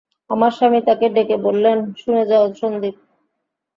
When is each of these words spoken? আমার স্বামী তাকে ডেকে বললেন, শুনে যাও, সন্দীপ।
আমার 0.29 0.51
স্বামী 0.51 0.79
তাকে 0.87 1.05
ডেকে 1.09 1.35
বললেন, 1.37 1.77
শুনে 1.95 2.23
যাও, 2.25 2.45
সন্দীপ। 2.53 2.95